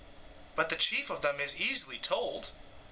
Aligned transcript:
But 0.55 0.69
the 0.69 0.75
chief 0.77 1.11
of 1.11 1.21
them 1.21 1.39
is 1.39 1.55
easily 1.61 1.99
told. 1.99 2.49